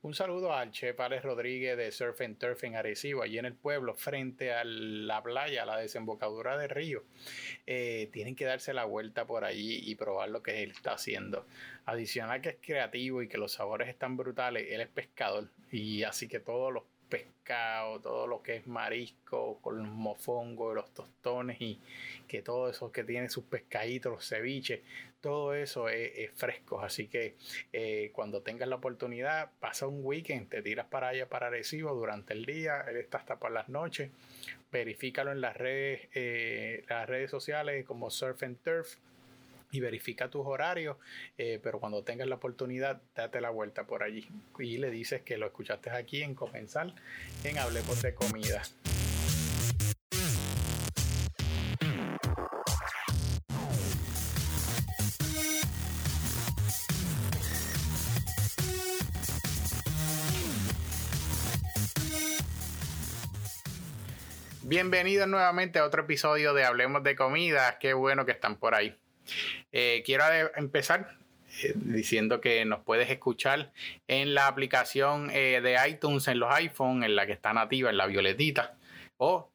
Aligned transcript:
Un 0.00 0.14
saludo 0.14 0.54
al 0.54 0.70
Chef 0.70 0.98
Alex 1.00 1.24
Rodríguez 1.24 1.76
de 1.76 1.90
Surf 1.90 2.20
and 2.20 2.38
Turf 2.38 2.62
en 2.62 2.76
Arecibo, 2.76 3.22
allí 3.22 3.36
en 3.36 3.46
el 3.46 3.54
pueblo, 3.54 3.96
frente 3.96 4.52
a 4.52 4.62
la 4.62 5.20
playa, 5.24 5.64
a 5.64 5.66
la 5.66 5.76
desembocadura 5.76 6.56
del 6.56 6.70
río. 6.70 7.02
Eh, 7.66 8.08
tienen 8.12 8.36
que 8.36 8.44
darse 8.44 8.72
la 8.72 8.84
vuelta 8.84 9.26
por 9.26 9.44
allí 9.44 9.80
y 9.90 9.96
probar 9.96 10.28
lo 10.28 10.40
que 10.40 10.62
él 10.62 10.70
está 10.70 10.92
haciendo. 10.92 11.46
Adicional 11.84 12.40
que 12.40 12.50
es 12.50 12.58
creativo 12.60 13.22
y 13.22 13.28
que 13.28 13.38
los 13.38 13.54
sabores 13.54 13.88
están 13.88 14.16
brutales, 14.16 14.68
él 14.70 14.82
es 14.82 14.88
pescador 14.88 15.50
y 15.72 16.04
así 16.04 16.28
que 16.28 16.38
todos 16.38 16.72
los 16.72 16.84
pescado, 17.08 18.00
todo 18.00 18.26
lo 18.26 18.42
que 18.42 18.56
es 18.56 18.66
marisco, 18.66 19.58
con 19.60 19.78
los 19.78 19.88
mofongos, 19.88 20.74
los 20.74 20.92
tostones 20.92 21.60
y 21.60 21.80
que 22.26 22.42
todo 22.42 22.68
eso 22.68 22.92
que 22.92 23.04
tiene 23.04 23.28
sus 23.28 23.44
pescaditos, 23.44 24.12
los 24.12 24.28
ceviches, 24.28 24.80
todo 25.20 25.54
eso 25.54 25.88
es, 25.88 26.30
fresco. 26.32 26.80
Así 26.80 27.08
que 27.08 27.36
eh, 27.72 28.10
cuando 28.12 28.42
tengas 28.42 28.68
la 28.68 28.76
oportunidad, 28.76 29.50
pasa 29.60 29.86
un 29.86 30.04
weekend, 30.04 30.48
te 30.48 30.62
tiras 30.62 30.86
para 30.86 31.08
allá 31.08 31.28
para 31.28 31.50
Recibo 31.50 31.94
durante 31.94 32.34
el 32.34 32.44
día, 32.44 32.84
él 32.88 32.96
está 32.96 33.18
hasta 33.18 33.38
por 33.38 33.50
las 33.50 33.68
noches, 33.68 34.10
verifícalo 34.70 35.32
en 35.32 35.40
las 35.40 35.56
redes, 35.56 36.08
eh, 36.14 36.84
las 36.88 37.08
redes 37.08 37.30
sociales 37.30 37.84
como 37.84 38.10
Surf 38.10 38.42
and 38.42 38.58
Turf 38.62 38.96
y 39.70 39.80
verifica 39.80 40.30
tus 40.30 40.46
horarios, 40.46 40.96
eh, 41.36 41.60
pero 41.62 41.80
cuando 41.80 42.02
tengas 42.02 42.28
la 42.28 42.36
oportunidad, 42.36 43.02
date 43.14 43.40
la 43.40 43.50
vuelta 43.50 43.86
por 43.86 44.02
allí 44.02 44.28
y 44.58 44.78
le 44.78 44.90
dices 44.90 45.22
que 45.22 45.36
lo 45.38 45.46
escuchaste 45.46 45.90
aquí 45.90 46.22
en 46.22 46.34
Comensal, 46.34 46.94
en 47.44 47.58
Hablemos 47.58 48.02
de 48.02 48.14
Comida. 48.14 48.62
Bienvenidos 64.68 65.26
nuevamente 65.26 65.78
a 65.78 65.84
otro 65.86 66.02
episodio 66.02 66.52
de 66.52 66.62
Hablemos 66.62 67.02
de 67.02 67.16
Comida. 67.16 67.78
Qué 67.78 67.94
bueno 67.94 68.26
que 68.26 68.32
están 68.32 68.56
por 68.56 68.74
ahí. 68.74 68.94
Eh, 69.72 70.02
quiero 70.04 70.24
empezar 70.56 71.16
eh, 71.62 71.72
diciendo 71.74 72.40
que 72.40 72.64
nos 72.64 72.80
puedes 72.80 73.10
escuchar 73.10 73.72
en 74.06 74.34
la 74.34 74.46
aplicación 74.46 75.30
eh, 75.32 75.60
de 75.62 75.76
iTunes 75.88 76.28
en 76.28 76.38
los 76.38 76.52
iPhone, 76.54 77.04
en 77.04 77.16
la 77.16 77.26
que 77.26 77.32
está 77.32 77.52
nativa, 77.52 77.90
en 77.90 77.96
la 77.96 78.06
violetita, 78.06 78.76
o 79.18 79.50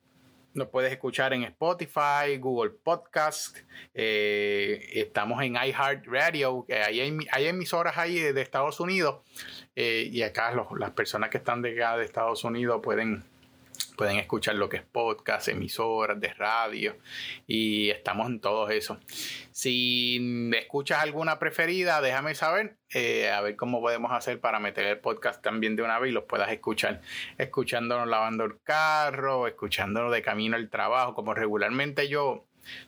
nos 0.53 0.67
puedes 0.67 0.91
escuchar 0.91 1.33
en 1.33 1.43
Spotify, 1.43 2.37
Google 2.39 2.71
Podcast, 2.71 3.57
estamos 3.95 5.41
en 5.41 5.55
iHeartRadio, 5.55 6.65
que 6.67 6.75
hay, 6.75 7.47
emisoras 7.47 7.97
ahí 7.97 8.19
de 8.19 8.39
Estados 8.39 8.79
Unidos 8.79 9.23
y 9.73 10.21
acá 10.21 10.53
las 10.77 10.91
personas 10.91 11.31
que 11.31 11.39
están 11.39 11.63
de 11.63 11.73
acá 11.73 11.97
de 11.97 12.05
Estados 12.05 12.43
Unidos 12.43 12.81
pueden 12.83 13.23
Pueden 13.97 14.17
escuchar 14.17 14.55
lo 14.55 14.69
que 14.69 14.77
es 14.77 14.83
podcast, 14.83 15.47
emisoras 15.47 16.19
de 16.19 16.33
radio 16.33 16.95
y 17.47 17.89
estamos 17.89 18.27
en 18.27 18.39
todo 18.39 18.69
eso. 18.69 18.99
Si 19.51 20.49
escuchas 20.55 21.01
alguna 21.01 21.39
preferida, 21.39 22.01
déjame 22.01 22.35
saber, 22.35 22.77
eh, 22.93 23.29
a 23.29 23.41
ver 23.41 23.55
cómo 23.55 23.81
podemos 23.81 24.11
hacer 24.11 24.39
para 24.39 24.59
meter 24.59 24.85
el 24.85 24.99
podcast 24.99 25.43
también 25.43 25.75
de 25.75 25.83
una 25.83 25.99
vez 25.99 26.09
y 26.09 26.13
los 26.13 26.23
puedas 26.23 26.51
escuchar, 26.51 27.01
escuchándonos 27.37 28.07
lavando 28.07 28.45
el 28.45 28.59
carro, 28.63 29.47
escuchándonos 29.47 30.11
de 30.11 30.21
camino 30.21 30.55
al 30.55 30.69
trabajo, 30.69 31.13
como 31.13 31.33
regularmente 31.33 32.07
yo 32.07 32.45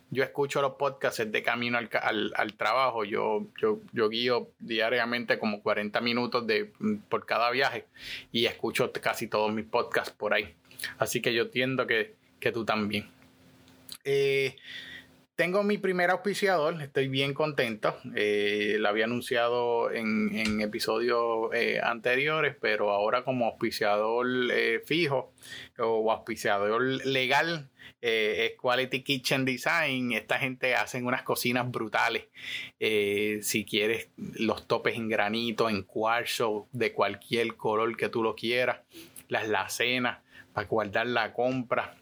yo 0.10 0.24
escucho 0.24 0.62
los 0.62 0.74
podcasts 0.74 1.30
de 1.30 1.44
camino 1.44 1.78
al, 1.78 2.54
trabajo. 2.58 3.04
Yo, 3.04 3.48
yo, 3.60 3.82
yo, 3.92 4.10
guío 4.10 4.52
diariamente 4.60 5.38
como 5.38 5.62
40 5.62 6.00
minutos 6.02 6.48
de, 6.48 6.72
por 7.10 7.26
cada 7.26 7.52
viaje 7.52 7.86
y 8.32 8.46
escucho 8.46 8.92
casi 8.94 9.28
todos 9.28 9.52
mis 9.52 9.66
podcasts 9.66 10.12
por 10.12 10.34
ahí. 10.34 10.56
Así 10.98 11.22
que 11.22 11.34
yo 11.34 11.44
entiendo 11.44 11.88
que, 11.88 12.16
tú 12.54 12.64
también. 12.64 13.10
Eh, 14.04 14.56
tengo 15.36 15.64
mi 15.64 15.80
primer 15.80 16.12
auspiciador, 16.12 16.80
estoy 16.80 17.08
bien 17.08 17.34
contento. 17.34 17.98
Eh, 18.16 18.76
lo 18.80 18.88
había 18.88 19.06
anunciado 19.06 19.92
en, 19.92 20.62
episodios 20.62 21.50
eh, 21.54 21.80
anteriores, 21.84 22.56
pero 22.62 22.92
ahora 22.92 23.24
como 23.24 23.48
auspiciador 23.48 24.28
fijo 24.86 25.34
o 25.80 26.12
auspiciador 26.12 26.84
legal 26.84 27.70
es 28.00 28.54
Quality 28.62 29.02
Kitchen 29.02 29.44
Design. 29.44 30.12
Esta 30.12 30.38
gente 30.38 30.76
hace 30.76 31.02
unas 31.02 31.24
cocinas 31.24 31.70
brutales. 31.72 32.26
si 32.80 33.66
quieres 33.66 34.10
los 34.18 34.68
topes 34.68 34.96
en 34.96 35.10
granito, 35.10 35.68
en 35.68 35.82
cuarzo, 35.82 36.68
de 36.72 36.94
cualquier 36.94 37.56
color 37.56 37.98
que 37.98 38.10
tú 38.10 38.22
lo 38.22 38.36
quieras, 38.36 38.82
las 39.28 39.48
lacenas 39.50 40.20
para 40.56 40.68
guardar 40.68 41.06
la 41.06 41.34
compra. 41.34 41.98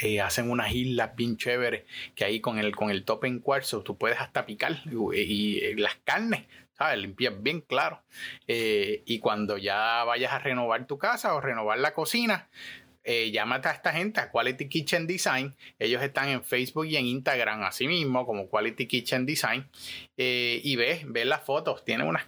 Eh, 0.00 0.20
hacen 0.20 0.50
unas 0.50 0.72
islas 0.72 1.16
bien 1.16 1.36
chéveres 1.36 1.84
que 2.14 2.24
ahí 2.24 2.40
con 2.40 2.58
el, 2.58 2.76
con 2.76 2.90
el 2.90 3.04
tope 3.04 3.26
en 3.26 3.40
cuarzo 3.40 3.82
tú 3.82 3.96
puedes 3.96 4.20
hasta 4.20 4.44
picar 4.44 4.82
y, 4.84 5.58
eh, 5.58 5.74
las 5.76 5.96
carnes, 6.04 6.44
¿sabes? 6.78 6.98
Limpias 6.98 7.42
bien 7.42 7.62
claro. 7.62 8.02
Eh, 8.46 9.02
y 9.04 9.18
cuando 9.18 9.58
ya 9.58 10.04
vayas 10.04 10.32
a 10.32 10.38
renovar 10.38 10.86
tu 10.86 10.96
casa 10.96 11.34
o 11.34 11.40
renovar 11.40 11.78
la 11.78 11.92
cocina, 11.92 12.48
llámate 13.04 13.68
a 13.68 13.70
esta 13.70 13.92
gente, 13.92 14.20
a 14.20 14.30
Quality 14.30 14.68
Kitchen 14.68 15.06
Design. 15.06 15.54
Ellos 15.78 16.02
están 16.02 16.28
en 16.28 16.42
Facebook 16.42 16.86
y 16.86 16.96
en 16.96 17.06
Instagram, 17.06 17.62
así 17.62 17.86
mismo, 17.86 18.26
como 18.26 18.48
Quality 18.48 18.86
Kitchen 18.86 19.24
Design. 19.24 19.68
y 20.16 20.74
ves, 20.74 21.04
ves 21.06 21.26
las 21.26 21.44
fotos, 21.44 21.84
tienen 21.84 22.08
unas 22.08 22.26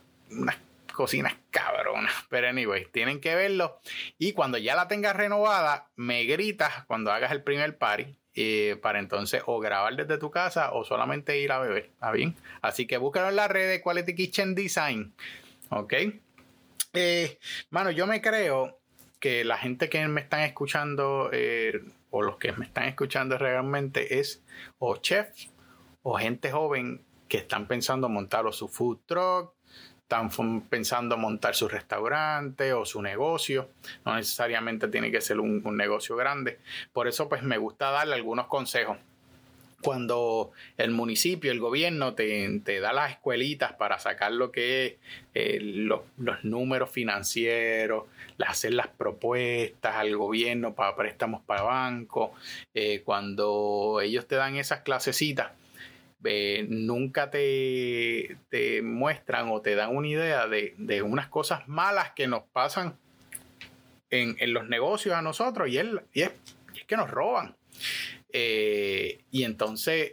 cocinas 0.98 1.36
cabronas. 1.52 2.12
Pero 2.28 2.48
anyway, 2.48 2.84
tienen 2.90 3.20
que 3.20 3.36
verlo. 3.36 3.78
Y 4.18 4.32
cuando 4.32 4.58
ya 4.58 4.74
la 4.74 4.88
tengas 4.88 5.14
renovada, 5.14 5.92
me 5.94 6.24
gritas 6.24 6.84
cuando 6.86 7.12
hagas 7.12 7.30
el 7.30 7.44
primer 7.44 7.78
party. 7.78 8.18
Eh, 8.34 8.76
para 8.82 8.98
entonces 9.00 9.42
o 9.46 9.58
grabar 9.58 9.96
desde 9.96 10.18
tu 10.18 10.30
casa 10.30 10.72
o 10.72 10.84
solamente 10.84 11.40
ir 11.40 11.52
a 11.52 11.60
beber. 11.60 11.84
¿Está 11.86 12.10
bien? 12.10 12.34
Así 12.62 12.86
que 12.88 12.96
búscalo 12.96 13.28
en 13.28 13.36
la 13.36 13.46
red 13.46 13.68
de 13.68 13.80
Quality 13.80 14.14
Kitchen 14.16 14.54
Design. 14.56 15.14
¿Ok? 15.70 15.94
Eh, 16.94 17.38
mano, 17.70 17.92
yo 17.92 18.08
me 18.08 18.20
creo 18.20 18.80
que 19.20 19.44
la 19.44 19.56
gente 19.56 19.88
que 19.88 20.06
me 20.08 20.20
están 20.20 20.40
escuchando 20.40 21.30
eh, 21.32 21.80
o 22.10 22.22
los 22.22 22.38
que 22.38 22.52
me 22.52 22.64
están 22.64 22.84
escuchando 22.84 23.38
realmente 23.38 24.18
es 24.18 24.42
o 24.78 24.96
chefs 24.96 25.52
o 26.02 26.18
gente 26.18 26.50
joven 26.50 27.04
que 27.28 27.38
están 27.38 27.68
pensando 27.68 28.08
montar 28.08 28.52
su 28.52 28.68
food 28.68 28.98
truck 29.06 29.57
están 30.08 30.62
pensando 30.62 31.18
montar 31.18 31.54
su 31.54 31.68
restaurante 31.68 32.72
o 32.72 32.86
su 32.86 33.02
negocio. 33.02 33.68
No 34.06 34.16
necesariamente 34.16 34.88
tiene 34.88 35.12
que 35.12 35.20
ser 35.20 35.38
un, 35.38 35.62
negocio 35.76 36.16
grande. 36.16 36.58
Por 36.94 37.08
eso 37.08 37.28
pues 37.28 37.42
me 37.42 37.58
gusta 37.58 37.90
darle 37.90 38.14
algunos 38.14 38.46
consejos 38.46 38.96
cuando 39.82 40.50
el 40.76 40.90
municipio, 40.90 41.52
el 41.52 41.60
gobierno 41.60 42.14
te, 42.14 42.80
da 42.80 42.92
las 42.92 43.12
escuelitas 43.12 43.74
para 43.74 43.98
sacar 44.00 44.32
lo 44.32 44.50
que 44.50 44.86
es 44.86 44.94
eh, 45.34 45.58
los 45.60 46.42
números 46.42 46.90
financieros, 46.90 48.04
hacer 48.44 48.72
las 48.72 48.88
propuestas 48.88 49.94
al 49.94 50.16
gobierno 50.16 50.74
para 50.74 50.96
préstamos 50.96 51.42
para 51.42 51.62
bancos, 51.62 52.30
eh, 52.74 53.02
cuando 53.04 54.00
ellos 54.02 54.26
te 54.26 54.34
dan 54.34 54.56
esas 54.56 54.80
clasecitas, 54.80 55.52
nunca 56.68 57.30
te, 57.30 58.36
te, 58.48 58.82
muestran 58.82 59.48
o 59.50 59.60
te 59.60 59.74
dan 59.74 59.94
una 59.94 60.08
idea 60.08 60.46
de, 60.46 61.02
unas 61.02 61.28
cosas 61.28 61.68
malas 61.68 62.12
que 62.12 62.26
nos 62.26 62.42
pasan 62.44 62.96
en, 64.10 64.36
los 64.52 64.68
negocios 64.68 65.14
a 65.14 65.22
nosotros 65.22 65.68
y, 65.68 65.78
él, 65.78 66.00
es, 66.12 66.30
que 66.86 66.96
nos 66.96 67.10
roban. 67.10 67.56
Eh, 68.32 69.20
y 69.30 69.44
entonces 69.44 70.12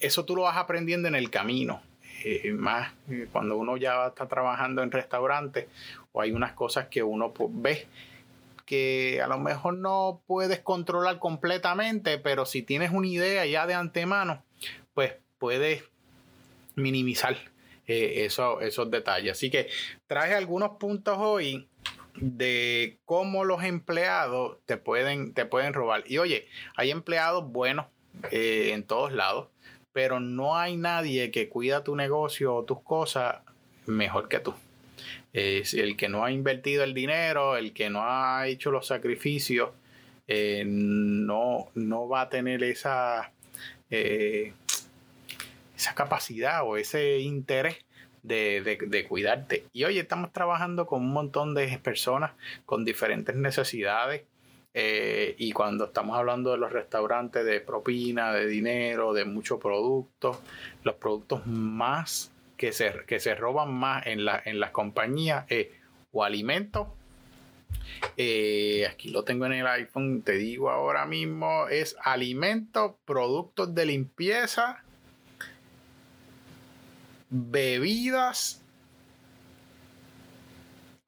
eso 0.00 0.24
tú 0.24 0.36
lo 0.36 0.42
vas 0.42 0.56
aprendiendo 0.56 1.08
en 1.08 1.14
el 1.14 1.30
camino. 1.30 1.82
Eh, 2.24 2.52
más 2.52 2.92
eh, 3.10 3.26
cuando 3.30 3.56
uno 3.56 3.76
ya 3.76 4.06
está 4.06 4.26
trabajando 4.26 4.82
en 4.82 4.90
restaurantes 4.90 5.66
o 6.12 6.22
hay 6.22 6.32
unas 6.32 6.52
cosas 6.52 6.88
que 6.88 7.02
uno 7.02 7.34
ve 7.50 7.86
que 8.64 9.20
a 9.22 9.26
lo 9.26 9.38
mejor 9.38 9.76
no 9.76 10.22
puedes 10.26 10.60
controlar 10.60 11.18
completamente, 11.18 12.18
pero 12.18 12.46
si 12.46 12.62
tienes 12.62 12.92
una 12.92 13.06
idea 13.06 13.44
ya 13.44 13.66
de 13.66 13.74
antemano, 13.74 14.42
pues 14.94 15.12
puedes 15.38 15.84
minimizar 16.76 17.36
eh, 17.86 18.24
esos 18.24 18.90
detalles. 18.90 19.32
Así 19.32 19.50
que 19.50 19.68
traje 20.06 20.34
algunos 20.34 20.78
puntos 20.78 21.16
hoy 21.18 21.68
de 22.14 22.98
cómo 23.04 23.44
los 23.44 23.62
empleados 23.64 24.58
te 24.66 24.76
pueden, 24.76 25.34
te 25.34 25.44
pueden 25.44 25.74
robar. 25.74 26.04
Y 26.06 26.18
oye, 26.18 26.46
hay 26.76 26.90
empleados 26.90 27.50
buenos 27.50 27.86
eh, 28.30 28.70
en 28.72 28.84
todos 28.84 29.12
lados, 29.12 29.48
pero 29.92 30.20
no 30.20 30.56
hay 30.56 30.76
nadie 30.76 31.30
que 31.30 31.48
cuida 31.48 31.84
tu 31.84 31.94
negocio 31.94 32.54
o 32.54 32.64
tus 32.64 32.80
cosas 32.80 33.36
mejor 33.86 34.28
que 34.28 34.40
tú. 34.40 34.54
El 35.32 35.96
que 35.96 36.08
no 36.08 36.24
ha 36.24 36.30
invertido 36.30 36.84
el 36.84 36.94
dinero, 36.94 37.56
el 37.56 37.72
que 37.72 37.90
no 37.90 38.02
ha 38.04 38.46
hecho 38.46 38.70
los 38.70 38.86
sacrificios, 38.86 39.70
eh, 40.28 40.62
no, 40.64 41.68
no 41.74 42.08
va 42.08 42.22
a 42.22 42.28
tener 42.30 42.62
esa 42.62 43.32
esa 45.84 45.94
capacidad 45.94 46.62
o 46.64 46.78
ese 46.78 47.18
interés 47.18 47.76
de, 48.22 49.06
cuidarte. 49.06 49.66
Y 49.74 49.84
hoy 49.84 49.98
estamos 49.98 50.32
trabajando 50.32 50.86
con 50.86 51.02
un 51.02 51.12
montón 51.12 51.54
de 51.54 51.78
personas 51.78 52.32
con 52.64 52.86
diferentes 52.86 53.36
necesidades. 53.36 54.22
Eh, 54.72 55.36
y 55.38 55.52
cuando 55.52 55.84
estamos 55.84 56.16
hablando 56.16 56.52
de 56.52 56.56
los 56.56 56.72
restaurantes 56.72 57.44
de 57.44 57.60
propina, 57.60 58.32
de 58.32 58.46
dinero, 58.46 59.12
de 59.12 59.26
muchos 59.26 59.60
productos, 59.60 60.38
los 60.82 60.94
productos 60.94 61.46
más 61.46 62.32
que 62.56 62.72
se, 62.72 62.92
que 63.06 63.20
se 63.20 63.34
roban 63.34 63.72
más 63.72 64.06
en, 64.06 64.24
la, 64.24 64.42
en 64.44 64.58
las 64.58 64.70
compañías 64.70 65.44
es 65.48 65.68
o 66.12 66.24
alimentos. 66.24 66.88
Eh, 68.16 68.86
aquí 68.90 69.10
lo 69.10 69.22
tengo 69.22 69.44
en 69.46 69.52
el 69.52 69.66
iPhone, 69.66 70.22
te 70.22 70.32
digo 70.32 70.70
ahora 70.70 71.04
mismo, 71.04 71.68
es 71.68 71.94
alimentos, 72.00 72.92
productos 73.04 73.74
de 73.74 73.84
limpieza 73.84 74.84
bebidas, 77.36 78.62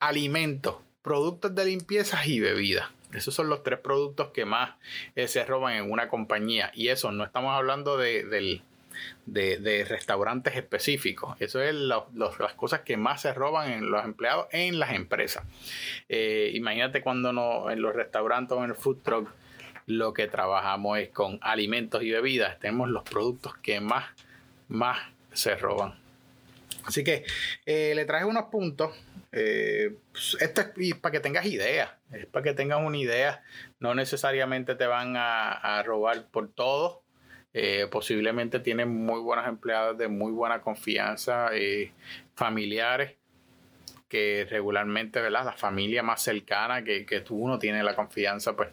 alimentos, 0.01 0.75
productos 1.01 1.55
de 1.55 1.67
limpieza 1.67 2.27
y 2.27 2.41
bebidas. 2.41 2.89
Esos 3.13 3.33
son 3.33 3.49
los 3.49 3.63
tres 3.63 3.79
productos 3.79 4.31
que 4.31 4.45
más 4.45 4.75
eh, 5.15 5.29
se 5.29 5.45
roban 5.45 5.75
en 5.75 5.91
una 5.91 6.09
compañía. 6.09 6.73
Y 6.75 6.89
eso, 6.89 7.13
no 7.13 7.23
estamos 7.23 7.55
hablando 7.55 7.97
de, 7.97 8.61
restaurantes 9.89 10.57
específicos. 10.57 11.41
Eso 11.41 11.63
es 11.63 11.73
las 11.73 12.55
cosas 12.57 12.81
que 12.81 12.97
más 12.97 13.21
se 13.21 13.33
roban 13.33 13.71
en 13.71 13.89
los 13.89 14.05
empleados 14.05 14.49
en 14.51 14.81
las 14.81 14.95
empresas. 14.95 15.45
Eh, 16.09 16.51
imagínate 16.55 17.03
cuando 17.03 17.33
no, 17.33 17.71
en 17.71 17.81
los 17.81 17.95
restaurantes 17.95 18.59
o 18.59 18.65
en 18.65 18.71
el 18.71 18.77
food 18.77 18.99
truck 19.05 19.31
lo 19.87 20.13
que 20.13 20.27
trabajamos 20.27 20.99
es 20.99 21.11
con 21.11 21.39
alimentos 21.41 22.03
y 22.03 22.11
bebidas. 22.11 22.59
Tenemos 22.59 22.89
los 22.89 23.05
productos 23.05 23.57
que 23.59 23.81
más, 23.81 24.07
más 24.67 24.99
se 25.33 25.55
roban. 25.55 26.06
Así 26.87 27.05
que 27.05 27.25
eh, 27.67 27.93
le 27.95 28.05
traje 28.05 28.25
unos 28.25 28.45
puntos. 28.45 28.93
Eh, 29.33 29.95
pues, 30.13 30.37
esto 30.41 30.63
es 30.63 30.95
para 30.95 31.13
que 31.13 31.21
tengas 31.21 31.45
ideas, 31.47 31.91
es 32.13 32.27
para 32.27 32.45
que 32.45 32.55
tengas 32.55 32.81
una 32.81 32.97
idea. 32.97 33.43
No 33.81 33.95
necesariamente 33.95 34.75
te 34.75 34.87
van 34.87 35.15
a, 35.17 35.83
robar 35.85 36.29
por 36.29 36.49
todo. 36.49 37.03
Eh, 37.53 37.87
posiblemente 37.91 38.61
tienen 38.61 38.89
muy 38.89 39.21
buenos 39.21 39.47
empleados 39.49 39.97
de 39.97 40.09
muy 40.09 40.31
buena 40.31 40.61
confianza, 40.61 41.51
familiares 42.35 43.15
que 44.09 44.47
regularmente, 44.49 45.21
¿verdad? 45.21 45.47
La 45.47 45.53
familia 45.53 46.03
más 46.03 46.23
cercana 46.23 46.85
que, 46.85 47.05
que 47.05 47.21
tú 47.21 47.37
uno 47.37 47.59
tiene 47.59 47.83
la 47.83 47.97
confianza, 47.97 48.55
pues 48.55 48.69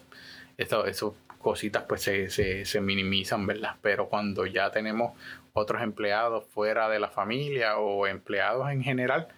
eso, 0.56 0.86
eso 0.86 1.16
cositas 1.44 1.84
pues 1.84 2.00
se, 2.00 2.30
se, 2.30 2.64
se, 2.64 2.80
minimizan, 2.80 3.46
¿verdad? 3.46 3.76
Pero 3.82 4.08
cuando 4.08 4.46
ya 4.46 4.70
tenemos 4.70 5.12
otros 5.52 5.82
empleados 5.82 6.44
fuera 6.54 6.88
de 6.88 6.98
la 6.98 7.10
familia 7.10 7.76
o 7.76 8.06
empleados 8.06 8.70
en 8.70 8.82
general, 8.82 9.28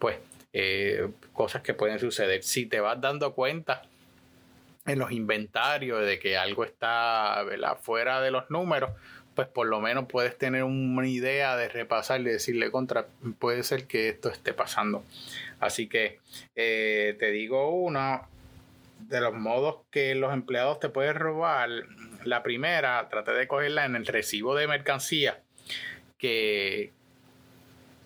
pues 0.00 0.18
eh, 0.52 1.08
cosas 1.32 1.62
que 1.62 1.72
pueden 1.72 2.00
suceder. 2.00 2.42
Si 2.42 2.66
te 2.66 2.80
vas 2.80 3.00
dando 3.00 3.32
cuenta 3.32 3.82
en 4.84 4.98
los 4.98 5.12
inventarios 5.12 6.04
de 6.04 6.18
que 6.18 6.36
algo 6.36 6.64
está 6.64 7.44
fuera 7.80 8.20
de 8.20 8.32
los 8.32 8.50
números, 8.50 8.90
pues 9.36 9.46
por 9.46 9.68
lo 9.68 9.80
menos 9.80 10.06
puedes 10.08 10.36
tener 10.36 10.64
una 10.64 11.06
idea 11.06 11.56
de 11.56 11.68
repasar 11.68 12.20
y 12.22 12.24
decirle 12.24 12.72
contra, 12.72 13.06
puede 13.38 13.62
ser 13.62 13.86
que 13.86 14.08
esto 14.08 14.30
esté 14.30 14.52
pasando. 14.52 15.04
Así 15.60 15.86
que 15.86 16.18
eh, 16.56 17.14
te 17.20 17.30
digo 17.30 17.70
uno 17.70 18.31
de 19.08 19.20
los 19.20 19.34
modos 19.34 19.76
que 19.90 20.14
los 20.14 20.32
empleados 20.32 20.80
te 20.80 20.88
pueden 20.88 21.14
robar. 21.14 21.68
La 22.24 22.42
primera, 22.42 23.08
trate 23.08 23.32
de 23.32 23.48
cogerla 23.48 23.84
en 23.84 23.96
el 23.96 24.06
recibo 24.06 24.54
de 24.54 24.66
mercancía 24.66 25.40
que 26.18 26.92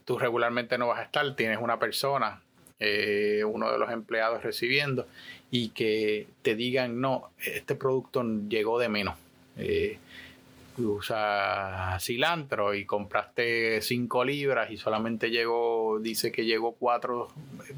tú 0.07 0.19
regularmente 0.19 0.79
no 0.79 0.87
vas 0.87 1.01
a 1.01 1.03
estar, 1.03 1.37
tienes 1.37 1.59
una 1.61 1.79
persona, 1.79 2.41
eh, 2.79 3.43
uno 3.45 3.71
de 3.71 3.79
los 3.79 3.91
empleados 3.91 4.43
recibiendo 4.43 5.07
y 5.51 5.69
que 5.71 6.27
te 6.43 6.55
digan, 6.55 7.01
no, 7.01 7.31
este 7.39 7.75
producto 7.75 8.25
llegó 8.49 8.79
de 8.79 8.89
menos. 8.89 9.17
Eh, 9.59 9.99
usa 10.83 11.97
cilantro 12.01 12.75
y 12.75 12.85
compraste 12.85 13.81
5 13.81 14.25
libras 14.25 14.71
y 14.71 14.77
solamente 14.77 15.31
llegó, 15.31 15.99
dice 16.01 16.31
que 16.33 16.45
llegó 16.45 16.75
4 16.77 17.29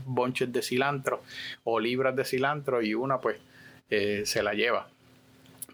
bonches 0.07 0.53
de 0.53 0.63
cilantro 0.63 1.23
o 1.65 1.81
libras 1.81 2.17
de 2.17 2.25
cilantro 2.25 2.83
y 2.83 2.95
una 2.95 3.21
pues 3.21 3.39
eh, 3.91 4.23
se 4.25 4.43
la 4.43 4.55
lleva 4.55 4.89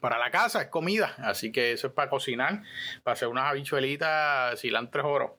para 0.05 0.19
la 0.19 0.31
casa, 0.31 0.61
es 0.61 0.69
comida. 0.69 1.15
Así 1.17 1.51
que 1.51 1.73
eso 1.73 1.87
es 1.87 1.93
para 1.95 2.11
cocinar, 2.11 2.63
para 3.03 3.15
hacer 3.15 3.27
unas 3.27 3.47
habichuelitas, 3.47 4.61
cilantro 4.61 5.11
oro. 5.11 5.39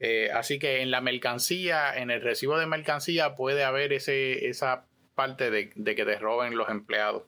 Eh, 0.00 0.30
así 0.32 0.58
que 0.58 0.80
en 0.80 0.90
la 0.90 1.02
mercancía, 1.02 1.94
en 1.94 2.10
el 2.10 2.22
recibo 2.22 2.58
de 2.58 2.64
mercancía, 2.66 3.34
puede 3.34 3.62
haber 3.62 3.92
ese, 3.92 4.48
esa 4.48 4.86
parte 5.14 5.50
de, 5.50 5.68
que 5.68 6.04
te 6.04 6.18
roben 6.18 6.56
los 6.56 6.70
empleados. 6.70 7.24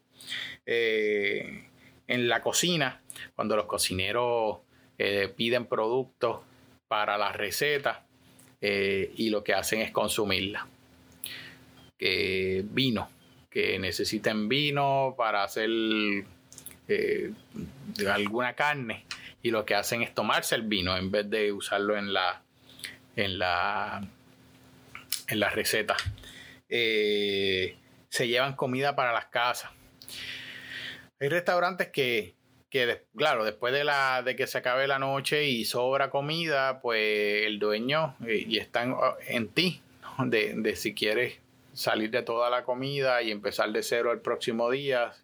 Eh, 0.65 1.68
en 2.09 2.29
la 2.29 2.41
cocina, 2.41 3.01
cuando 3.37 3.55
los 3.55 3.67
cocineros 3.67 4.59
eh, 4.99 5.33
piden 5.37 5.67
productos 5.67 6.41
para 6.89 7.17
las 7.17 7.37
recetas 7.37 7.99
y 8.61 9.31
lo 9.31 9.45
que 9.45 9.55
hacen 9.55 9.83
es 9.83 9.93
consumirla. 9.93 10.67
vino, 11.97 13.09
que 13.51 13.79
necesiten 13.79 14.49
vino 14.49 15.15
para 15.17 15.45
hacer 15.45 15.71
eh, 16.89 17.33
alguna 18.11 18.55
carne 18.55 19.05
y 19.43 19.51
lo 19.51 19.67
que 19.67 19.75
hacen 19.75 20.03
es 20.03 20.15
tomarse 20.15 20.55
el 20.55 20.63
vino 20.63 20.97
en 20.97 21.11
vez 21.11 21.29
de 21.29 21.53
usarlo 21.53 21.97
en 21.97 22.13
la 22.13 22.43
en 23.17 23.39
la 23.39 24.01
en 25.27 25.41
eh, 26.71 27.77
se 28.09 28.29
llevan 28.29 28.57
comida 28.57 28.97
para 28.97 29.13
las 29.13 29.27
casas 29.27 29.71
hay 31.21 31.29
restaurantes 31.29 31.89
que, 31.89 32.35
claro 33.17 33.45
después 33.45 33.73
de 33.73 33.85
la 33.85 34.23
de 34.23 34.37
que 34.37 34.47
se 34.47 34.59
acabe 34.59 34.87
la 34.87 34.99
noche 34.99 35.45
y 35.47 35.65
sobra 35.65 36.11
comida 36.11 36.81
pues 36.81 37.47
el 37.47 37.59
dueño 37.59 38.15
eh, 38.27 38.45
y 38.47 38.59
están 38.59 38.95
en 39.27 39.49
ti 39.49 39.81
de, 40.19 40.53
de 40.55 40.77
si 40.77 40.95
quieres 40.95 41.39
salir 41.73 42.11
de 42.11 42.23
toda 42.23 42.51
la 42.51 42.65
comida 42.65 43.23
y 43.23 43.31
empezar 43.31 43.71
de 43.73 43.83
cero 43.83 44.13
el 44.13 44.21
próximo 44.21 44.71
día 44.71 45.15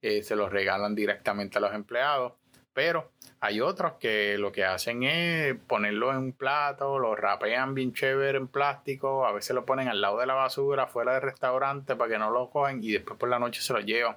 eh, 0.00 0.22
se 0.22 0.36
los 0.36 0.50
regalan 0.50 0.94
directamente 0.94 1.58
a 1.58 1.60
los 1.60 1.74
empleados. 1.74 2.32
Pero 2.72 3.10
hay 3.40 3.60
otros 3.60 3.94
que 3.94 4.38
lo 4.38 4.52
que 4.52 4.64
hacen 4.64 5.02
es 5.02 5.56
ponerlo 5.66 6.12
en 6.12 6.18
un 6.18 6.32
plato, 6.32 6.98
lo 7.00 7.16
rapean 7.16 7.74
bien 7.74 7.92
chévere 7.92 8.38
en 8.38 8.46
plástico, 8.46 9.26
a 9.26 9.32
veces 9.32 9.54
lo 9.54 9.66
ponen 9.66 9.88
al 9.88 10.00
lado 10.00 10.18
de 10.18 10.26
la 10.26 10.34
basura, 10.34 10.86
fuera 10.86 11.14
del 11.14 11.22
restaurante 11.22 11.96
para 11.96 12.12
que 12.12 12.18
no 12.18 12.30
lo 12.30 12.50
cojan 12.50 12.82
y 12.82 12.92
después 12.92 13.18
por 13.18 13.28
la 13.28 13.40
noche 13.40 13.60
se 13.60 13.72
lo 13.72 13.80
llevan. 13.80 14.16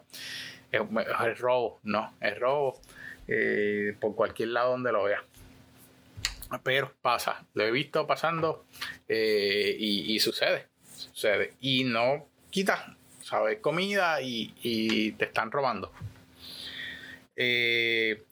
Es, 0.72 1.40
robo, 1.40 1.80
no, 1.84 2.14
es 2.22 2.40
robo 2.40 2.80
eh, 3.28 3.96
por 4.00 4.16
cualquier 4.16 4.50
lado 4.50 4.72
donde 4.72 4.92
lo 4.92 5.04
veas. 5.04 5.22
Pero 6.64 6.94
pasa, 7.02 7.46
lo 7.54 7.64
he 7.64 7.72
visto 7.72 8.06
pasando 8.08 8.66
eh, 9.08 9.76
y, 9.78 10.14
y 10.14 10.20
sucede, 10.20 10.68
sucede. 10.84 11.54
Y 11.62 11.86
no 11.86 12.28
quita 12.50 12.98
¿sabes? 13.32 13.60
Comida 13.60 14.22
y, 14.22 15.14
te 15.14 15.24
están 15.24 15.52
robando. 15.52 15.92
Eh, 17.38 18.24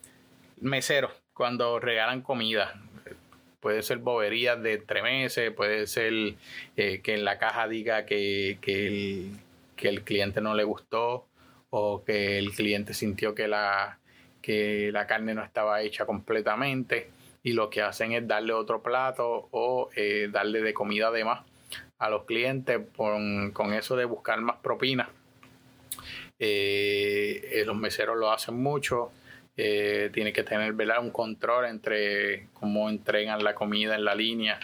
meseros, 0.59 1.13
cuando 1.33 1.79
regalan 1.79 2.21
comida, 2.21 2.81
puede 3.61 3.81
ser 3.81 3.99
boberías 3.99 4.61
de 4.61 4.77
tres 4.77 5.03
meses, 5.03 5.51
puede 5.53 5.87
ser 5.87 6.35
eh, 6.75 6.99
que 7.01 7.13
en 7.13 7.23
la 7.23 7.37
caja 7.37 7.69
diga 7.69 8.05
que, 8.05 8.51
el, 8.51 8.59
que, 9.75 9.87
el, 9.87 10.03
cliente 10.03 10.41
no 10.41 10.53
le 10.53 10.65
gustó 10.65 11.27
o 11.71 12.03
que 12.03 12.37
el 12.37 12.51
cliente 12.51 12.93
sintió 12.93 13.35
que 13.35 13.47
la, 13.47 13.99
que 14.41 14.91
la 14.91 15.05
carne 15.07 15.33
no 15.33 15.43
estaba 15.43 15.81
hecha 15.81 16.05
completamente 16.05 17.09
y 17.43 17.53
lo 17.53 17.69
que 17.69 17.81
hacen 17.81 18.11
es 18.13 18.27
darle 18.27 18.53
otro 18.53 18.81
plato 18.81 19.47
o 19.51 19.89
eh, 19.95 20.29
darle 20.31 20.61
de 20.61 20.73
comida 20.73 21.11
de 21.11 21.23
más 21.23 21.45
a 21.99 22.09
los 22.09 22.25
clientes 22.25 22.79
con, 22.95 23.73
eso 23.73 23.95
de 23.95 24.05
buscar 24.05 24.39
más 24.41 24.57
propinas. 24.57 25.09
Eh, 26.39 27.49
eh, 27.51 27.63
los 27.65 27.75
meseros 27.75 28.17
lo 28.17 28.31
hacen 28.31 28.55
mucho. 28.55 29.11
Tiene 29.55 30.31
que 30.31 30.43
tener 30.43 30.73
un 31.01 31.11
control 31.11 31.65
entre 31.65 32.47
cómo 32.53 32.89
entregan 32.89 33.43
la 33.43 33.53
comida 33.53 33.95
en 33.95 34.05
la 34.05 34.15
línea, 34.15 34.57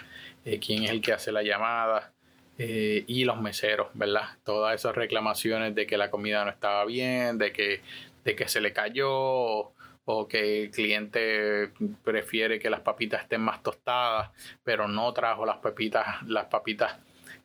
quién 0.65 0.83
es 0.85 0.91
el 0.91 1.01
que 1.01 1.11
hace 1.11 1.33
la 1.33 1.43
llamada 1.43 2.14
y 2.57 3.25
los 3.25 3.41
meseros, 3.41 3.87
¿verdad? 3.93 4.29
Todas 4.43 4.75
esas 4.75 4.95
reclamaciones 4.95 5.75
de 5.75 5.85
que 5.85 5.97
la 5.97 6.09
comida 6.09 6.45
no 6.45 6.51
estaba 6.51 6.85
bien, 6.85 7.37
de 7.37 7.51
que, 7.51 7.81
de 8.23 8.35
que 8.35 8.47
se 8.47 8.61
le 8.61 8.71
cayó 8.71 9.73
o 10.05 10.27
que 10.27 10.63
el 10.63 10.71
cliente 10.71 11.71
prefiere 12.03 12.59
que 12.59 12.69
las 12.69 12.81
papitas 12.81 13.23
estén 13.23 13.41
más 13.41 13.61
tostadas, 13.63 14.29
pero 14.63 14.87
no 14.87 15.11
trajo 15.13 15.45
las 15.45 15.57
papitas, 15.57 16.21
las 16.27 16.45
papitas 16.45 16.97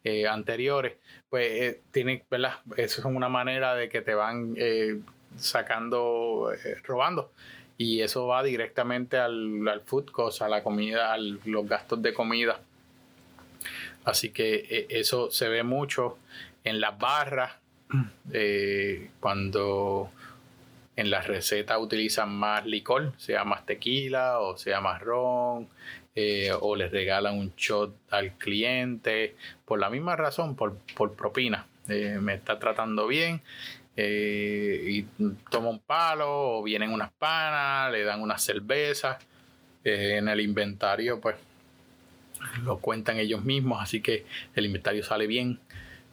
eh, 0.04 0.26
anteriores, 0.26 0.96
pues 1.28 1.46
eh, 1.50 1.80
tiene, 1.90 2.24
¿verdad? 2.30 2.54
Eso 2.76 3.00
es 3.00 3.04
una 3.04 3.28
manera 3.28 3.74
de 3.74 3.88
que 3.88 4.02
te 4.02 4.14
van 4.14 4.54
eh, 4.56 5.00
sacando, 5.36 6.52
robando. 6.84 7.32
Y 7.78 8.02
eso 8.02 8.26
va 8.26 8.42
directamente 8.42 9.16
al, 9.16 9.66
al 9.66 9.80
food 9.80 10.10
cost, 10.10 10.42
a 10.42 10.48
la 10.48 10.62
comida, 10.62 11.14
a 11.14 11.18
los 11.18 11.66
gastos 11.66 12.02
de 12.02 12.12
comida. 12.12 12.60
Así 14.04 14.30
que 14.30 14.66
eh, 14.70 14.86
eso 14.90 15.30
se 15.30 15.48
ve 15.48 15.62
mucho 15.62 16.18
en 16.64 16.80
las 16.80 16.98
barras, 16.98 17.52
eh, 18.32 19.10
cuando 19.20 20.10
en 20.96 21.10
las 21.10 21.26
recetas 21.26 21.78
utilizan 21.78 22.30
más 22.34 22.64
licor, 22.66 23.12
sea 23.16 23.44
más 23.44 23.66
tequila 23.66 24.38
o 24.38 24.56
sea 24.56 24.80
más 24.80 25.00
ron, 25.00 25.68
eh, 26.14 26.52
o 26.60 26.76
les 26.76 26.90
regalan 26.90 27.38
un 27.38 27.52
shot 27.56 27.94
al 28.10 28.32
cliente, 28.32 29.34
por 29.64 29.78
la 29.78 29.90
misma 29.90 30.16
razón, 30.16 30.54
por, 30.56 30.76
propina. 31.16 31.66
me 31.86 32.34
está 32.34 32.58
tratando 32.58 33.06
bien 33.06 33.42
y 33.96 35.02
toma 35.50 35.68
un 35.68 35.80
palo 35.80 36.58
o 36.58 36.62
vienen 36.62 36.92
unas 36.92 37.10
panas, 37.12 37.92
le 37.92 38.04
dan 38.04 38.22
unas 38.22 38.42
cervezas. 38.42 39.18
en 39.84 40.28
el 40.28 40.40
inventario, 40.40 41.20
pues 41.20 41.36
lo 42.64 42.78
cuentan 42.78 43.18
ellos 43.18 43.44
mismos, 43.44 43.82
así 43.82 44.00
que 44.00 44.24
el 44.54 44.66
inventario 44.66 45.02
sale 45.02 45.26
bien. 45.26 45.60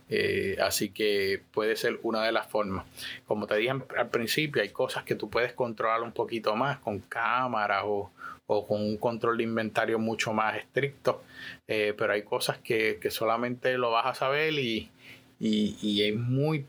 Eh, 0.09 0.57
así 0.61 0.89
que 0.89 1.41
puede 1.51 1.75
ser 1.75 1.99
una 2.03 2.23
de 2.23 2.31
las 2.31 2.47
formas. 2.47 2.85
Como 3.25 3.45
te 3.45 3.57
dije 3.57 3.71
al 3.71 4.09
principio, 4.09 4.61
hay 4.61 4.69
cosas 4.69 5.03
que 5.03 5.15
tú 5.15 5.29
puedes 5.29 5.53
controlar 5.53 6.01
un 6.01 6.13
poquito 6.13 6.55
más 6.55 6.79
con 6.79 6.99
cámaras 6.99 7.83
o, 7.85 8.11
con 8.45 8.81
un 8.81 8.97
control 8.97 9.37
de 9.37 9.43
inventario 9.43 9.99
mucho 9.99 10.31
más 10.31 10.55
estricto, 10.55 11.21
eh, 11.67 11.93
pero 11.97 12.13
hay 12.13 12.23
cosas 12.23 12.57
que, 12.59 12.97
solamente 13.09 13.77
lo 13.77 13.91
vas 13.91 14.05
a 14.05 14.13
saber 14.13 14.53
y, 14.53 14.89
y, 15.39 16.01
es 16.03 16.15
muy, 16.15 16.65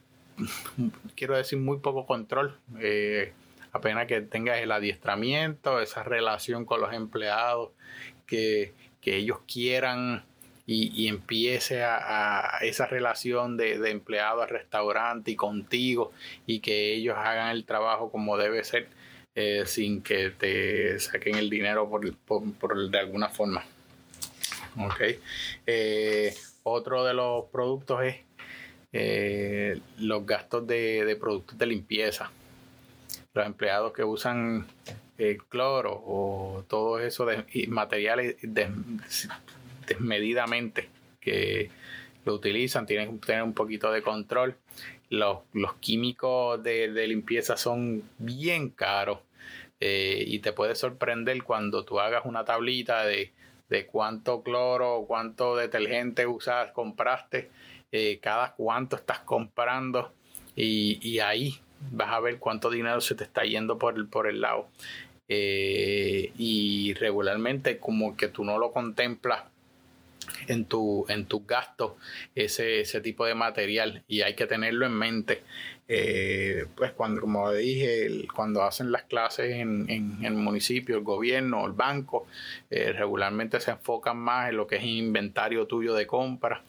quiero 1.15 1.37
decir, 1.37 1.59
muy 1.61 1.79
poco 1.79 2.05
control. 2.05 2.59
Eh, 2.81 3.33
apenas 3.71 4.07
que 4.07 4.21
tengas 4.23 4.59
el 4.59 4.73
adiestramiento, 4.73 5.81
esa 5.81 6.03
relación 6.03 6.65
con 6.65 6.81
los 6.81 6.93
empleados, 6.93 7.71
que, 8.27 8.73
que 9.09 9.17
ellos 9.17 9.39
quieran 9.51 10.23
y, 10.67 11.09
empiece 11.09 11.83
a, 11.83 12.59
esa 12.61 12.85
relación 12.85 13.57
de, 13.57 13.77
empleado 13.91 14.43
a 14.43 14.47
restaurante 14.47 15.31
y 15.31 15.35
contigo 15.35 16.13
y 16.47 16.61
que 16.61 16.93
ellos 16.93 17.17
hagan 17.17 17.53
el 17.53 17.65
trabajo 17.65 18.13
como 18.13 18.37
debe 18.37 18.63
ser 18.65 18.89
eh, 19.35 19.63
sin 19.65 20.03
que 20.03 20.29
te 20.29 20.99
saquen 21.01 21.37
el 21.37 21.49
dinero 21.49 21.89
por, 21.89 22.91
de 22.91 22.99
alguna 22.99 23.31
forma. 23.31 23.65
Okay. 24.79 25.19
Eh, 25.67 26.35
otro 26.65 27.03
de 27.03 27.15
los 27.15 27.47
productos 27.47 28.03
es 28.03 28.17
eh, 28.93 29.81
los 29.97 30.27
gastos 30.27 30.67
de, 30.67 31.17
productos 31.19 31.57
de 31.57 31.65
limpieza. 31.65 32.31
Los 33.33 33.47
empleados 33.47 33.95
que 33.95 34.05
usan 34.05 34.67
cloro 35.49 35.93
o 36.07 36.65
todo 36.69 37.01
eso 37.01 37.27
de 37.27 37.45
materiales 37.69 38.37
de, 38.43 38.69
desmedidamente 39.87 40.89
que 41.21 41.71
lo 42.25 42.35
utilizan, 42.35 42.87
tienen 42.87 43.19
que 43.19 43.27
tener 43.27 43.43
un 43.43 43.55
poquito 43.55 43.91
de 43.91 44.03
control. 44.03 44.57
Los, 45.11 45.39
químicos 45.81 46.63
de, 46.63 47.07
limpieza 47.09 47.57
son 47.57 48.03
bien 48.19 48.69
caros 48.69 49.21
eh, 49.81 50.23
y 50.27 50.41
te 50.41 50.53
puede 50.53 50.75
sorprender 50.75 51.43
cuando 51.43 51.85
tú 51.85 51.99
hagas 52.01 52.25
una 52.27 52.45
tablita 52.45 53.05
de, 53.05 53.33
cuánto 53.91 54.43
cloro, 54.43 55.05
cuánto 55.07 55.57
detergente 55.57 56.27
usas, 56.27 56.73
compraste, 56.73 57.51
eh, 57.93 58.19
cada 58.21 58.55
cuánto 58.55 58.97
estás 58.97 59.21
comprando 59.21 60.13
y, 60.55 61.21
ahí 61.21 61.59
vas 61.93 62.11
a 62.11 62.21
ver 62.21 62.39
cuánto 62.39 62.71
dinero 62.71 63.01
se 63.01 63.15
te 63.15 63.25
está 63.25 63.45
yendo 63.45 63.79
por 63.79 63.97
el, 63.97 64.09
por 64.09 64.27
el 64.27 64.41
lado. 64.41 64.69
Eh, 65.31 66.33
y 66.39 66.95
regularmente 66.95 67.79
como 67.79 68.17
que 68.17 68.29
tú 68.29 68.45
no 68.45 68.59
lo 68.59 68.73
contemplas 68.73 69.43
en 70.47 70.65
tu 70.65 71.05
en 71.09 71.27
tus 71.27 71.47
gastos 71.47 71.93
ese, 72.35 72.81
ese 72.81 73.01
tipo 73.03 73.27
de 73.27 73.35
material 73.35 74.05
y 74.09 74.23
hay 74.23 74.35
que 74.35 74.47
tenerlo 74.47 74.87
en 74.87 74.93
mente. 74.93 75.43
Eh, 75.87 76.67
pues 76.75 76.93
cuando 76.93 77.21
como 77.21 77.51
dije 77.53 78.27
cuando 78.35 78.63
hacen 78.63 78.93
las 78.93 79.05
clases 79.05 79.55
en, 79.55 80.19
el 80.23 80.35
municipio 80.35 80.99
el 80.99 81.03
gobierno 81.03 81.65
el 81.65 81.73
banco 81.73 82.27
eh, 82.69 82.93
regularmente 82.93 83.59
se 83.59 83.71
enfocan 83.71 84.19
más 84.19 84.51
en 84.51 84.59
lo 84.59 84.67
que 84.67 84.77
es 84.77 84.85
inventario 84.85 85.67
tuyo 85.67 85.95
de 85.95 86.07
compra 86.07 86.63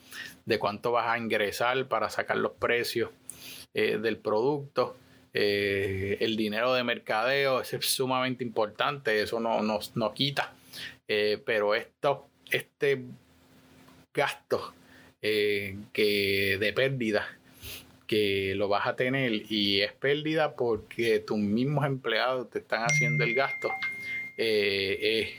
de 0.45 0.57
cuánto 0.57 0.93
vas 0.93 1.07
a 1.07 1.17
ingresar 1.17 1.85
para 1.89 2.09
sacar 2.09 2.37
los 2.37 2.53
precios 2.53 3.09
del 3.73 4.17
producto 4.17 4.95
el 5.33 6.35
dinero 6.35 6.73
de 6.73 6.83
mercadeo 6.83 7.61
es 7.61 7.69
sumamente 7.81 8.43
importante 8.43 9.21
eso 9.21 9.39
no, 9.39 9.61
nos 9.61 9.95
no 9.95 10.13
quita 10.13 10.53
pero 11.45 11.75
esto 11.75 12.27
este 12.51 13.03
gastos 14.13 14.73
eh, 15.21 15.75
que 15.93 16.57
de 16.59 16.73
pérdida 16.73 17.27
que 18.07 18.53
lo 18.55 18.67
vas 18.67 18.87
a 18.87 18.95
tener 18.95 19.51
y 19.51 19.81
es 19.81 19.93
pérdida 19.93 20.55
porque 20.55 21.19
tus 21.19 21.37
mismos 21.37 21.85
empleados 21.85 22.49
te 22.49 22.59
están 22.59 22.81
haciendo 22.83 23.23
el 23.23 23.35
gasto, 23.35 23.69
eh, 24.35 25.35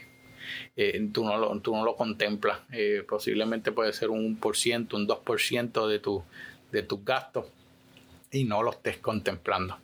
eh, 0.77 1.09
tú, 1.11 1.25
no 1.25 1.35
lo, 1.35 1.59
tú 1.59 1.75
no 1.75 1.83
lo 1.83 1.97
contemplas. 1.97 2.59
posiblemente 3.09 3.73
puede 3.73 3.91
ser 3.91 4.09
un 4.09 4.39
1%, 4.39 4.93
un 4.93 5.05
2% 5.05 5.87
de, 5.87 5.99
tu, 5.99 6.23
de 6.71 6.83
tus 6.83 7.03
gastos 7.03 7.47
y 8.31 8.45
no 8.45 8.63
lo 8.63 8.71
estés 8.71 8.97
contemplando. 8.97 9.77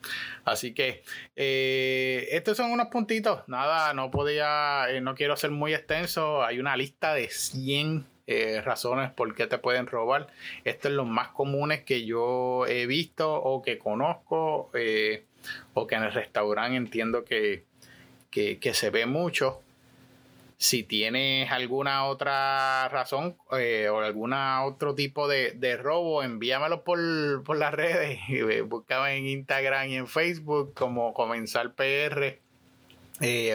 Así 0.46 0.74
que 0.74 1.04
estos 1.36 2.58
son 2.58 2.72
unos 2.72 2.88
puntitos. 2.88 3.42
Nada, 3.48 3.94
no 3.94 4.10
podía, 4.12 4.88
no 5.02 5.16
quiero 5.16 5.36
ser 5.36 5.52
muy 5.52 5.74
extenso. 5.74 6.44
Hay 6.44 6.60
una 6.60 6.78
lista 6.78 7.14
de 7.14 7.30
100 7.30 8.06
eh, 8.30 8.60
razones 8.60 9.10
por 9.12 9.34
qué 9.36 9.48
te 9.48 9.58
pueden 9.58 9.88
robar. 9.88 10.28
Estos 10.66 10.90
son 10.90 10.98
los 10.98 11.08
más 11.08 11.30
comunes 11.30 11.84
que 11.84 12.06
yo 12.06 12.66
he 12.68 12.86
visto 12.86 13.34
o 13.34 13.62
que 13.62 13.78
conozco 13.78 14.70
eh, 14.74 15.24
o 15.74 15.88
que 15.88 15.96
en 15.96 16.04
el 16.04 16.12
restaurante 16.12 16.76
entiendo 16.76 17.24
que, 17.24 17.64
se 18.74 18.90
ve 18.90 19.06
mucho. 19.06 19.62
Si 20.58 20.84
tienes 20.84 21.52
alguna 21.52 22.06
otra 22.06 22.90
razón 22.90 23.38
eh, 23.58 23.90
o 23.90 24.00
algún 24.00 24.34
otro 24.34 24.96
tipo 24.96 25.28
de, 25.28 25.78
robo, 25.78 26.24
envíamelo 26.24 26.84
por, 26.84 27.56
las 27.56 27.74
redes. 27.74 28.20
Búscame 28.66 29.18
en 29.18 29.28
Instagram 29.28 29.90
y 29.90 29.96
en 29.96 30.08
Facebook 30.08 30.74
como 30.74 31.14
Comenzar 31.14 31.76
PR 31.76 32.40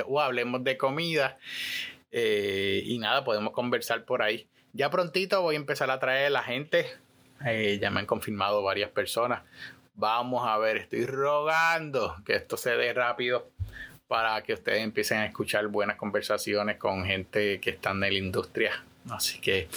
o 0.06 0.20
hablemos 0.20 0.64
de 0.64 0.76
comida. 0.76 1.38
y 2.12 2.98
nada, 2.98 3.24
podemos 3.24 3.52
conversar 3.52 4.04
por 4.04 4.22
ahí. 4.22 4.48
Ya 4.74 4.88
prontito 4.88 5.42
voy 5.42 5.56
a 5.56 5.58
empezar 5.58 5.90
a 5.90 5.98
traer 5.98 6.26
a 6.26 6.30
la 6.30 6.42
gente. 6.42 6.86
Eh, 7.44 7.78
ya 7.80 7.90
me 7.90 8.00
han 8.00 8.06
confirmado 8.06 8.62
varias 8.62 8.90
personas. 8.90 9.42
Vamos 9.94 10.46
a 10.46 10.56
ver, 10.56 10.78
estoy 10.78 11.04
rogando 11.04 12.16
que 12.24 12.36
esto 12.36 12.56
se 12.56 12.70
dé 12.76 12.94
rápido 12.94 13.50
para 14.12 14.42
que 14.42 14.52
ustedes 14.52 14.82
empiecen 14.82 15.20
a 15.20 15.24
escuchar 15.24 15.68
buenas 15.68 15.96
conversaciones 15.96 16.76
con 16.76 17.06
gente 17.06 17.58
que 17.60 17.70
está 17.70 17.92
en 17.92 18.00
la 18.00 18.12
industria. 18.12 18.84
Así 19.08 19.40
que 19.40 19.68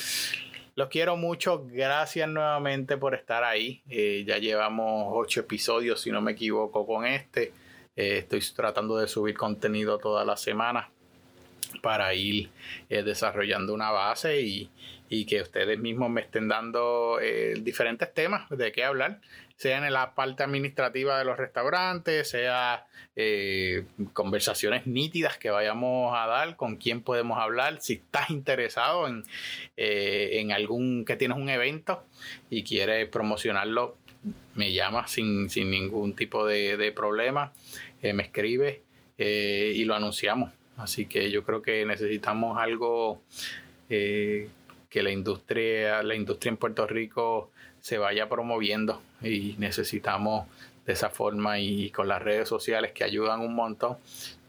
los 0.76 0.90
quiero 0.90 1.16
mucho. 1.16 1.66
Gracias 1.72 2.28
nuevamente 2.28 2.98
por 2.98 3.16
estar 3.16 3.46
ahí. 3.46 3.82
Eh, 3.90 4.26
ya 4.28 4.38
llevamos 4.38 5.08
ocho 5.16 5.40
episodios, 5.40 6.02
si 6.02 6.12
no 6.12 6.20
me 6.20 6.34
equivoco, 6.34 6.86
con 6.86 7.06
este. 7.06 7.54
Eh, 7.96 8.18
estoy 8.18 8.42
tratando 8.54 8.98
de 8.98 9.08
subir 9.08 9.38
contenido 9.38 10.00
toda 10.00 10.26
la 10.26 10.36
semana 10.36 10.92
para 11.82 12.14
ir 12.14 12.50
eh, 12.90 13.04
desarrollando 13.04 13.74
una 13.74 13.92
base 13.92 14.42
y, 14.42 14.70
que 15.28 15.42
ustedes 15.42 15.80
mismos 15.80 16.10
me 16.10 16.20
estén 16.20 16.50
dando 16.50 17.20
eh, 17.22 17.54
diferentes 17.62 18.14
temas 18.14 18.50
de 18.50 18.74
qué 18.74 18.84
hablar, 18.84 19.22
sea 19.56 19.78
en 19.78 19.94
la 19.94 20.14
parte 20.14 20.44
administrativa 20.44 21.18
de 21.18 21.24
los 21.24 21.38
restaurantes, 21.38 22.30
sea 22.30 22.86
eh, 23.16 23.86
conversaciones 24.12 24.88
nítidas 24.88 25.38
que 25.38 25.52
vayamos 25.52 26.14
a 26.18 26.28
dar, 26.28 26.58
con 26.58 26.76
quién 26.76 27.02
podemos 27.02 27.40
hablar, 27.40 27.80
si 27.80 27.94
estás 27.94 28.30
interesado 28.30 29.08
en, 29.08 29.24
en 29.78 30.52
algún, 30.52 31.06
que 31.06 31.16
tienes 31.16 31.38
un 31.38 31.48
evento 31.48 32.04
y 32.50 32.64
quieres 32.64 33.08
promocionarlo, 33.08 33.96
me 34.56 34.74
llama 34.74 35.08
sin, 35.08 35.48
ningún 35.48 36.14
tipo 36.14 36.46
de, 36.46 36.92
problema, 36.94 37.54
me 38.02 38.24
escribe 38.24 38.82
y 39.18 39.86
lo 39.86 39.96
anunciamos. 39.96 40.52
Así 40.78 41.06
que 41.06 41.32
yo 41.32 41.44
creo 41.44 41.62
que 41.62 41.86
necesitamos 41.86 42.58
algo 42.58 43.22
eh, 43.90 44.50
que 44.90 45.04
la 45.04 45.12
industria, 45.12 46.04
la 46.04 46.16
industria 46.16 46.50
en 46.50 46.58
Puerto 46.58 46.88
Rico 46.88 47.52
se 47.80 47.98
vaya 47.98 48.28
promoviendo 48.28 49.02
y 49.22 49.56
necesitamos 49.58 50.48
de 50.86 50.94
esa 50.94 51.10
forma 51.10 51.60
y 51.60 51.90
con 51.92 52.08
las 52.08 52.22
redes 52.22 52.48
sociales 52.48 52.92
que 52.92 53.04
ayudan 53.04 53.42
un 53.42 53.56
montón. 53.56 53.98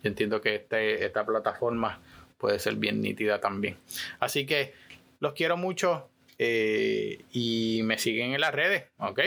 Yo 0.03 0.09
entiendo 0.09 0.41
que 0.41 0.57
este, 0.57 1.05
esta 1.05 1.25
plataforma 1.25 2.01
puede 2.39 2.59
ser 2.59 2.77
bien 2.77 3.01
nítida 3.01 3.41
también. 3.41 3.77
Así 4.21 4.47
que 4.47 4.75
los 5.21 5.33
quiero 5.33 5.57
mucho 5.57 6.09
eh, 6.39 7.25
y 7.33 7.81
me 7.85 7.99
siguen 7.99 8.35
en 8.35 8.41
las 8.41 8.55
redes, 8.55 8.85
¿ok? 8.99 9.21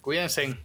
Cuídense. 0.00 0.56